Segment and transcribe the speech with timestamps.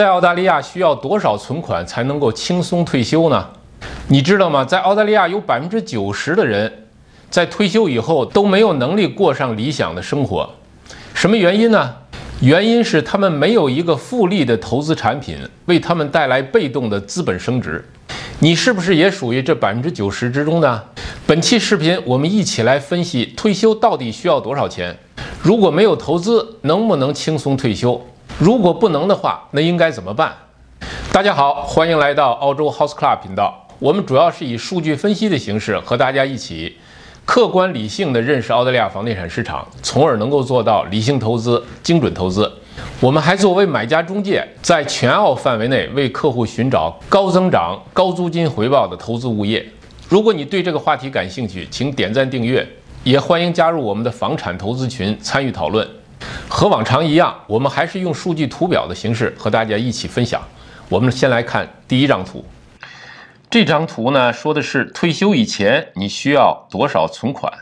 [0.00, 3.46] 在澳大利亚需要多少存款才能够轻松退休呢？
[4.08, 4.64] 你知道吗？
[4.64, 6.72] 在澳大利亚有百分之九十的人
[7.28, 10.48] 在退休以后都没有能力过上理想的生活。
[11.12, 11.96] 什么原因呢？
[12.40, 15.36] 原因是他们没有一个复利的投资产品
[15.66, 17.86] 为他们带来被动的资本升值。
[18.38, 20.82] 你是不是也属于这百分之九十之中呢？
[21.26, 24.96] 本期视频我们一起来分析退休到底需要多少钱？
[25.42, 28.02] 如果没有投资，能不能轻松退休？
[28.40, 30.32] 如果不能的话，那应该怎么办？
[31.12, 33.68] 大家好，欢迎来到澳洲 House Club 频道。
[33.78, 36.78] 我们主要是以数据分析的形式和大家一起
[37.26, 42.50] 客观理性的认识澳大利亚房地产市场，从而能够做到理性投资、精准投资。
[42.98, 49.62] 我们还作为买家中介，在全澳范围内为客户寻找高增长、高租金回报的投资物业。
[50.08, 52.66] 如果你对这个话题感兴趣，请点赞订阅，
[53.04, 55.86] 也欢迎加入我们的房产投资群参与讨论。
[56.48, 60.42] 和往常一样，我们还是用数据图表的形式和大家一起分享。
[60.88, 62.44] 我们先来看第一张图。
[63.48, 67.52] 这张图呢，说的是退休以前你需要多少存款？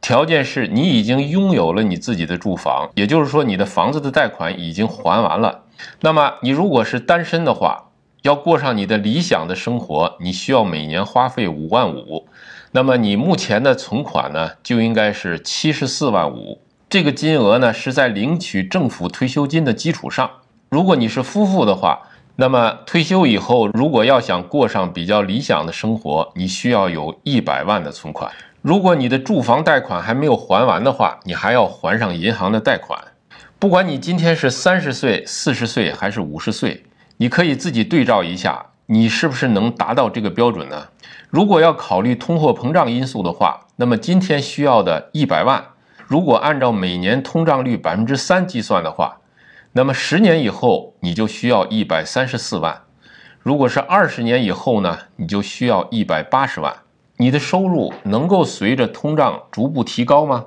[0.00, 5.62] 条件是你已经拥有了你自己的住房，也就是说你的房子的贷款已经还完了。
[6.00, 7.90] 那么你如果是单身的话，
[8.22, 12.26] 要过上你的理想的生活，你需要每年花费五万五。
[12.72, 16.60] 那么你目前的存款呢，就应该是七十四万五。
[16.90, 20.30] 这个金额呢，是在领取政府退休金的基础上。
[20.70, 22.00] 如果你是夫妇的话，
[22.36, 28.32] 那么退休以后，如果要想过上比较理想的生活，你需要有一百万的存款。
[28.62, 32.98] 如果你的住房贷款还没有还完的话，你还要还上银行的贷款。
[33.58, 36.84] 不管你今天是三十岁、四十岁还是五十岁，
[37.18, 40.88] 你可以自己对照一下，你是不是能达到这个标准呢？
[41.28, 45.62] 如果要考虑通货膨胀因素的话，那么今天需要的一百万。
[46.08, 49.18] 如果按照每年通胀率百分之三计算的话，
[49.72, 52.80] 那么十年以后你就需要一百三十四万。
[53.40, 56.74] 如果是二十年以后呢，你就需要一百八十万。
[57.18, 60.46] 你的收入能够随着通胀逐步提高吗？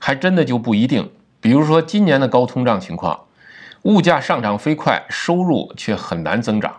[0.00, 1.08] 还真的就不一定。
[1.40, 3.26] 比如说今年的高通胀情况，
[3.82, 6.78] 物价上涨飞快，收入却很难增长。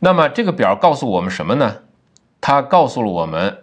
[0.00, 1.76] 那么这个表告诉我们什么呢？
[2.40, 3.58] 它告诉了我们。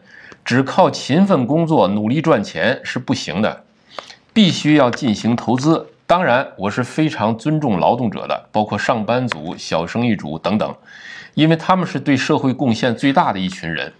[0.50, 3.66] 只靠勤奋工作、努力赚钱是不行的，
[4.34, 5.86] 必须要进行投资。
[6.08, 10.76] 当然，我是非常尊重劳动者的，包括上班族、小生意主等等，
[11.36, 13.94] 因为他们是对社会贡献最大的一群人。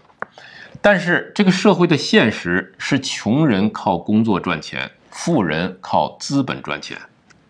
[0.80, 6.98] 但是，这个社会的现实是，穷人靠工作赚钱，富人靠资本赚钱。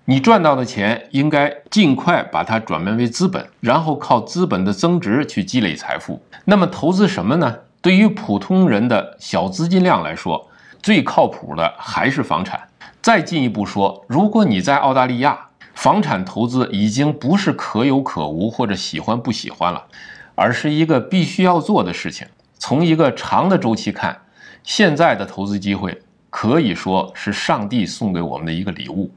[0.05, 6.23] 你赚到的钱应该尽快把它转变为资本，然后靠资本的增值去积累财富。
[6.45, 7.57] 那么，投资什么呢？
[7.83, 10.49] 对于普通人的小资金量来说，
[10.83, 12.61] 最靠谱的还是房产。
[13.01, 19.83] 再进一步说，如果你在澳大利亚，房产投资已经不是可有可无或者喜欢不喜欢了，
[20.35, 22.27] 而是一个必须要做的事情。
[22.59, 24.21] 从一个长的周期看，
[24.63, 29.11] 现在的投资机会可以说是上帝送给我们的一个礼物。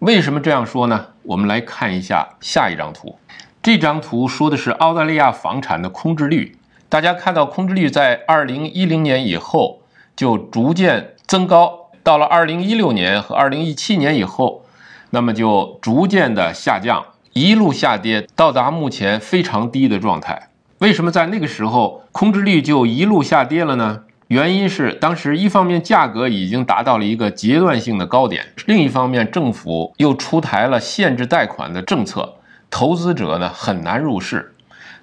[0.00, 1.06] 为什么这样说呢？
[1.22, 3.16] 我们来看一下下一张图。
[3.62, 6.54] 这张图说的是澳大利亚房产的空置率。
[6.92, 9.80] 大家看到空置率在二零一零年以后
[10.14, 14.66] 就逐渐增高，到了二零一六年和二零一七年以后，
[15.08, 17.02] 那么就逐渐的下降，
[17.32, 20.50] 一路下跌，到达目前非常低的状态。
[20.80, 24.00] 为什么在那个时候空置率就一路下跌了呢？
[24.28, 32.34] 原因是当时一方面价格已经达到了一个阶段性的高点，另一方面政府又出台了限制贷款的政策，
[32.68, 34.50] 投资者呢很难入市。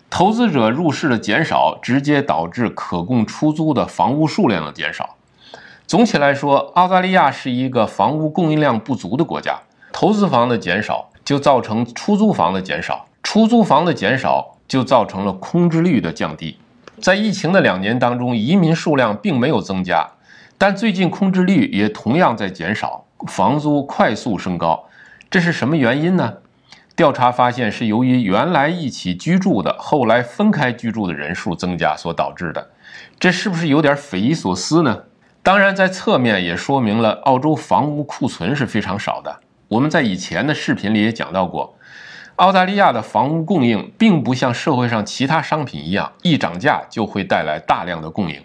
[0.09, 5.15] 投资者入市的减少，直接导致可供出租的房屋数量的减少。
[5.85, 9.59] 总体来说，澳大利亚是一个房屋供应量不足的国家。
[9.91, 16.57] 投资房的减少，就造成出租房的减少；出租房的减少，就造成了空置率的降低。
[16.99, 20.07] 在疫情的两年当中，移民数量并没有增加，
[20.57, 24.85] 但最近空置率也同样在减少，房租快速升高。
[25.29, 26.33] 这是什么原因呢？
[26.99, 32.71] 调查发现，是由于原来一起居住的，后来分开居住的人数增加所导致的。
[33.17, 35.03] 这是不是有点匪夷所思呢？
[35.41, 39.39] 当然，在侧面也说明了澳洲房屋库存是非常少的。
[39.69, 41.73] 我们在以前的视频里也讲到过，
[42.35, 48.43] 澳大利亚的房屋供应并不像社会上其他商品一样，一涨价就会带来大量的供应。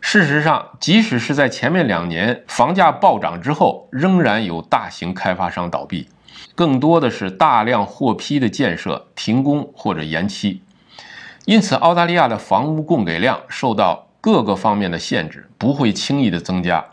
[0.00, 6.08] 事实上，即使是在前面两年房价暴涨之后，仍然有大型开发商倒闭。
[6.54, 10.62] 更多的是大量获批的建设停工或者延期，
[11.44, 16.84] 因此澳大利亚的房屋供给量受到各个方面的限制，不会轻易的增加。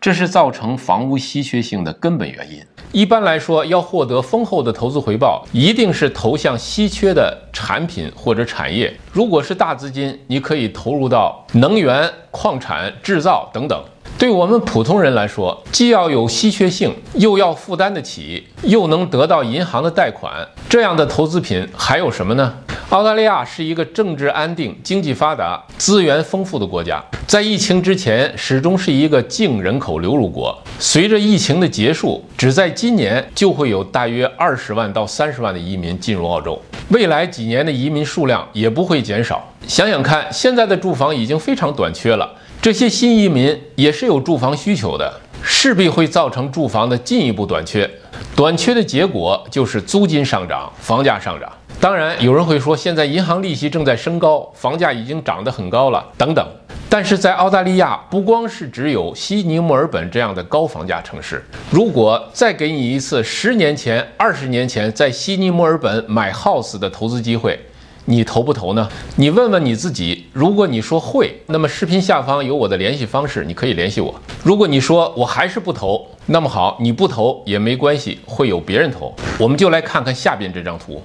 [0.00, 2.64] 这是造成房屋稀缺性的根本原因。
[2.90, 8.92] 一般来说，要获得丰厚的投资回报，一定是投向稀缺的产品或者产业。
[9.12, 13.78] 如果是大资金，你可以投入到能源、矿产、制造等等。
[14.18, 22.54] 对我们普通人来说，既要有稀缺性，又要负担得起，又能得到银行的贷款，这样的投资品还有什么呢？
[22.90, 30.56] 澳大利亚是一个政治安定、经济发达、资源丰富的国家，在疫情之前始终是一个净人口流入国。
[30.80, 39.48] 随着疫情的结束，只在今年就会有大约二十万到三十万的移民进入澳洲，未来几年的移民数量也不会减少。
[39.68, 42.28] 想想看，现在的住房已经非常短缺了。
[42.60, 47.88] 这些新移民也是有住房需求的，势必会造成住房的进一步短缺。
[48.34, 51.48] 短缺的结果就是租金上涨、房价上涨。
[51.78, 56.46] 当然，有人会说，现在银行利息正在升高，房价已经涨得很高了，等等。
[56.88, 67.58] 但是在澳大利亚，不光是只有悉尼、墨尔本这样的高房价城市，如果再给你一次十年前、二十年前在悉尼、墨尔本买 house 的投资机会。
[68.06, 68.88] 你投不投呢？
[69.16, 70.26] 你问问你自己。
[70.32, 74.12] 如果你说会，那么视频下方有我的联系方式，你可以联系我。
[74.42, 79.14] 如果你说我还是不投，那么好，你不投也没关系，会有别人投。
[79.38, 81.00] 我们就来看看下边这张图。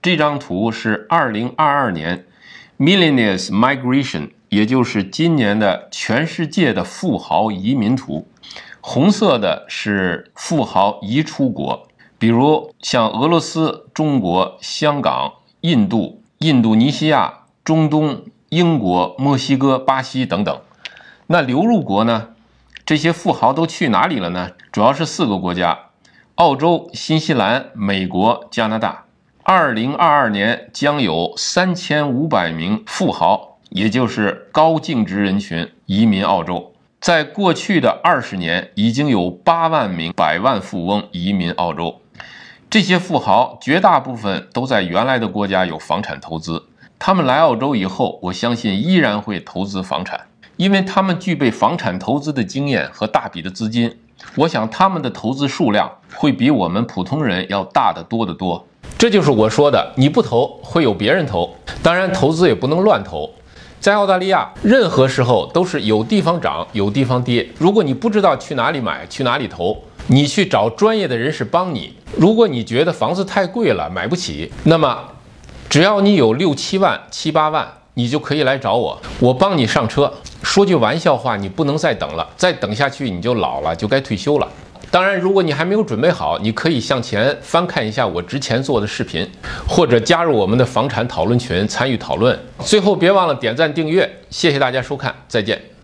[0.00, 2.26] 这张图是2022年
[2.78, 8.28] Millionaires Migration，也就是今年的全世界的富豪移民图。
[8.80, 11.88] 红色的是富豪移出国，
[12.18, 15.32] 比如像俄罗斯、中国、香港。
[15.62, 20.60] 印度、印度尼西亚、中东、英国、墨西哥、巴西等等，
[21.26, 22.28] 那流入国呢？
[22.84, 24.52] 这些富豪都去哪里了呢？
[24.70, 25.76] 主要是四个国家：
[26.36, 29.05] 澳洲、新西兰、美国、加拿大。
[29.48, 36.72] 二零二二年将有三千五百名富豪，也就是高净值人群移民澳洲。
[37.00, 42.00] 在过去的二十年，已经有八万名百万富翁移民澳洲。
[42.68, 46.64] 这些富豪绝大部分都在原来的国家有房产投资，
[46.98, 50.22] 他们来澳洲以后，我相信依然会投资房产，
[50.56, 53.96] 因为他们具备房产投资的经验和大笔的资金。
[54.34, 58.66] 我想他们的投资数量会比我们普通人要大得多得多。
[58.98, 61.54] 这就是我说的，你不投会有别人投。
[61.82, 63.30] 当然，投资也不能乱投。
[63.78, 67.46] 在澳大利亚，任何时候都是有地方涨，有地方跌。
[67.58, 69.76] 如果你不知道去哪里买，去哪里投。
[70.06, 71.92] 你去找专业的人士帮你。
[72.16, 74.98] 如果你觉得房子太贵了，买不起，那么
[75.68, 80.10] 只要你有六七万、七八万，你就可以来找我，我帮你上车。
[80.42, 84.48] 说句玩笑话，你不能再等了，再等下去你就老了，就该退休了。
[84.90, 89.28] 当然，如果你还没有准备好，你可以向前翻看一下我之前做的视频，
[89.68, 92.38] 或者加入我们的房产讨论群参与讨论。
[92.60, 95.75] 最后别忘了点赞订阅，谢谢大家收看，再见。